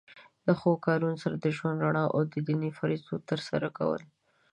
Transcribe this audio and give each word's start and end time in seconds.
د 0.45 0.47
ښو 0.59 0.71
کارونو 0.85 1.17
سره 1.23 1.35
د 1.37 1.45
ژوند 1.57 1.81
رڼا 1.85 2.05
او 2.15 2.21
د 2.33 2.35
دینی 2.47 2.69
فریضو 2.79 3.15
تر 3.29 3.39
سره 3.49 3.67
کول. 3.77 4.01